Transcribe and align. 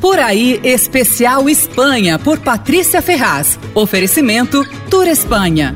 Por 0.00 0.18
aí, 0.18 0.60
especial 0.62 1.48
Espanha, 1.48 2.18
por 2.18 2.38
Patrícia 2.38 3.00
Ferraz. 3.00 3.58
Oferecimento 3.74 4.64
Tour 4.90 5.06
Espanha. 5.08 5.74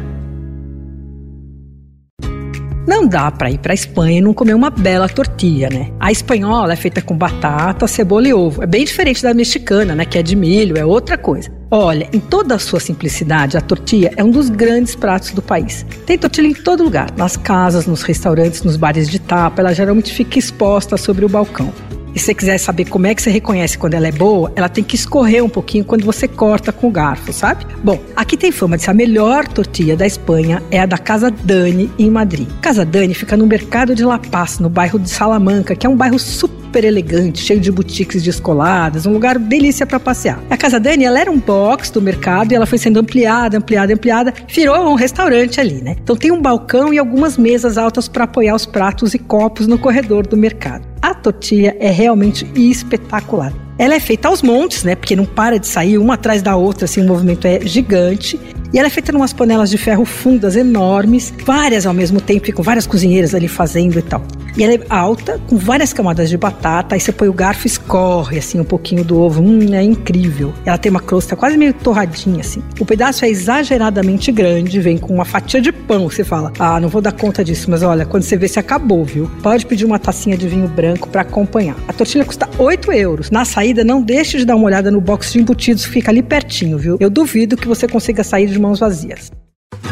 Não 2.87 3.07
dá 3.07 3.31
para 3.31 3.51
ir 3.51 3.59
para 3.59 3.73
Espanha 3.73 4.19
e 4.19 4.21
não 4.21 4.35
comer 4.35 4.55
uma 4.55 4.69
bela 4.69 5.09
tortilha, 5.09 5.69
né? 5.71 5.93
A 6.01 6.11
espanhola 6.11 6.73
é 6.73 6.77
feita 6.77 7.01
com 7.01 7.17
batata, 7.17 7.87
cebola 7.87 8.29
e 8.29 8.35
ovo. 8.35 8.63
É 8.63 8.67
bem 8.67 8.85
diferente 8.85 9.23
da 9.23 9.33
mexicana, 9.33 9.95
né? 9.95 10.05
Que 10.05 10.19
é 10.19 10.23
de 10.23 10.35
milho, 10.35 10.77
é 10.77 10.85
outra 10.85 11.17
coisa. 11.17 11.51
Olha, 11.71 12.09
em 12.13 12.19
toda 12.19 12.57
a 12.57 12.59
sua 12.59 12.81
simplicidade, 12.81 13.57
a 13.57 13.61
tortilha 13.61 14.13
é 14.17 14.25
um 14.25 14.31
dos 14.31 14.51
grandes 14.51 14.97
pratos 14.97 15.31
do 15.31 15.41
país. 15.41 15.87
Tem 16.05 16.19
tortilha 16.19 16.49
em 16.49 16.55
todo 16.55 16.83
lugar, 16.83 17.13
nas 17.17 17.37
casas, 17.37 17.87
nos 17.87 18.03
restaurantes, 18.03 18.65
nos 18.65 18.77
bares 18.77 19.09
de 19.09 19.21
tapa, 19.21 19.63
ela 19.63 19.73
geralmente 19.73 20.13
fica 20.13 20.39
exposta 20.39 20.97
sobre 20.97 21.25
o 21.25 21.29
balcão. 21.29 21.73
E 22.15 22.19
se 22.19 22.27
você 22.27 22.35
quiser 22.35 22.59
saber 22.59 22.87
como 22.87 23.07
é 23.07 23.15
que 23.15 23.23
você 23.23 23.31
reconhece 23.31 23.79
quando 23.79 23.95
ela 23.95 24.09
é 24.09 24.13
boa, 24.13 24.53
ela 24.57 24.69
tem 24.69 24.83
que 24.83 24.97
escorrer 24.97 25.45
um 25.45 25.49
pouquinho 25.49 25.85
quando 25.85 26.05
você 26.05 26.27
corta 26.27 26.73
com 26.73 26.89
o 26.89 26.91
garfo, 26.91 27.33
sabe? 27.33 27.67
Bom, 27.83 28.01
aqui 28.17 28.37
tem 28.37 28.51
fama 28.51 28.77
de 28.77 28.85
ser 28.85 28.91
a 28.91 28.95
melhor 28.95 29.47
tortilha 29.47 29.97
da 29.97 30.07
Espanha, 30.07 30.63
é 30.71 30.81
a 30.81 30.87
da 30.87 30.99
Casa 30.99 31.31
Dani, 31.31 31.91
em 31.99 32.11
Madrid. 32.11 32.49
Casa 32.61 32.85
Dani 32.85 33.15
fica 33.15 33.37
no 33.37 33.47
mercado 33.47 33.95
de 33.95 34.05
La 34.05 34.19
Paz, 34.19 34.59
no 34.59 34.69
bairro 34.69 34.99
de 34.99 35.09
Salamanca, 35.09 35.75
que 35.75 35.87
é 35.87 35.91
um 35.91 35.97
bairro 35.97 36.19
super 36.19 36.85
elegante, 36.85 37.41
cheio 37.41 37.61
de 37.61 37.71
boutiques 37.71 38.23
descoladas, 38.23 39.07
um 39.07 39.13
lugar 39.13 39.39
delícia 39.39 39.87
para 39.87 39.99
passear. 39.99 40.43
A 40.49 40.57
Casa 40.57 40.79
Dani, 40.79 41.05
ela 41.05 41.21
era 41.21 41.31
um 41.31 41.39
box 41.39 41.91
do 41.91 42.01
mercado 42.01 42.53
e 42.53 42.55
ela 42.55 42.67
foi 42.67 42.79
sendo 42.79 43.01
ampliada, 43.01 43.59
ampliada, 43.59 43.93
ampliada, 43.93 44.35
virou 44.49 44.91
um 44.91 44.95
restaurante 44.95 45.61
ali, 45.61 45.83
né? 45.83 45.97
Então 46.03 46.17
tem 46.17 46.31
um 46.31 46.41
balcão 46.41 46.93
e 46.93 46.99
algumas 46.99 47.37
mesas 47.37 47.77
altas 47.77 48.09
para 48.09 48.25
apoiar 48.25 48.55
os 48.55 48.67
pratos 48.67 49.15
e 49.15 49.19
copos 49.19 49.67
no 49.67 49.79
corredor 49.79 50.27
do 50.27 50.37
mercado. 50.37 50.89
A 51.03 51.10
tortilha 51.21 51.77
é 51.79 51.91
realmente 51.91 52.47
espetacular. 52.55 53.53
Ela 53.79 53.95
é 53.95 54.01
feita 54.01 54.29
aos 54.29 54.43
montes, 54.43 54.85
né? 54.85 54.95
Porque 54.95 55.17
não 55.17 55.25
para 55.25 55.59
de 55.59 55.67
sair 55.67 55.97
uma 55.97 56.15
atrás 56.15 56.43
da 56.43 56.57
outra, 56.57 56.85
assim, 56.85 57.01
o 57.01 57.07
movimento 57.07 57.47
é 57.47 57.61
gigante. 57.61 58.39
E 58.73 58.79
ela 58.79 58.89
é 58.89 58.91
feita 58.91 59.11
em 59.13 59.17
umas 59.17 59.33
panelas 59.33 59.71
de 59.71 59.79
ferro 59.79 60.05
fundas 60.05 60.55
enormes, 60.55 61.33
várias 61.45 61.87
ao 61.87 61.95
mesmo 61.95 62.21
tempo, 62.21 62.47
ficam 62.47 62.63
várias 62.63 62.87
cozinheiras 62.87 63.35
ali 63.35 63.49
fazendo 63.49 63.99
e 63.99 64.03
tal. 64.03 64.23
E 64.57 64.65
ela 64.65 64.75
é 64.75 64.81
alta, 64.89 65.41
com 65.49 65.57
várias 65.57 65.93
camadas 65.93 66.29
de 66.29 66.37
batata, 66.37 66.95
aí 66.95 67.01
você 67.01 67.13
põe 67.13 67.29
o 67.29 67.33
garfo 67.33 67.67
e 67.67 67.69
escorre 67.69 68.39
assim 68.39 68.61
um 68.61 68.65
pouquinho 68.65 69.05
do 69.05 69.19
ovo. 69.19 69.43
Hum, 69.43 69.75
é 69.75 69.83
incrível. 69.83 70.53
Ela 70.65 70.79
tem 70.79 70.91
uma 70.91 71.01
crosta 71.01 71.37
quase 71.37 71.57
meio 71.57 71.73
torradinha 71.73 72.41
assim. 72.41 72.63
O 72.79 72.85
pedaço 72.85 73.25
é 73.25 73.29
exageradamente 73.29 74.33
grande, 74.33 74.81
vem 74.81 74.99
com 74.99 75.15
uma 75.15 75.25
fatia 75.25 75.61
de 75.61 75.73
pão. 75.73 76.09
Você 76.09 76.25
fala, 76.25 76.53
ah, 76.59 76.81
não 76.81 76.89
vou 76.89 77.01
dar 77.01 77.13
conta 77.13 77.45
disso, 77.45 77.71
mas 77.71 77.83
olha, 77.83 78.05
quando 78.05 78.23
você 78.23 78.37
vê 78.37 78.49
se 78.49 78.59
acabou, 78.59 79.05
viu? 79.05 79.31
Pode 79.43 79.67
pedir 79.67 79.85
uma 79.85 79.99
tacinha 79.99 80.37
de 80.37 80.49
vinho 80.49 80.69
branco 80.69 81.09
para 81.09 81.23
acompanhar. 81.23 81.77
A 81.87 81.93
tortilha 81.93 82.25
custa 82.25 82.49
8 82.59 82.93
euros. 82.93 83.31
Na 83.31 83.45
saída, 83.45 83.85
não 83.85 84.03
deixe 84.03 84.39
de 84.39 84.45
dar 84.45 84.57
uma 84.57 84.67
olhada 84.67 84.91
no 84.91 85.01
box 85.01 85.33
de 85.33 85.41
embutidos 85.41 85.85
que 85.87 85.93
fica 85.93 86.11
ali 86.11 86.23
pertinho, 86.23 86.79
viu? 86.79 86.97
Eu 87.01 87.11
duvido 87.11 87.57
que 87.57 87.69
você 87.69 87.87
consiga 87.87 88.25
sair 88.25 88.47
de 88.47 88.59
mãos 88.59 88.81
vazias. 88.81 89.31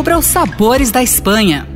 descubra 0.00 0.16
os 0.16 0.24
sabores 0.24 0.90
da 0.90 1.02
Espanha. 1.02 1.69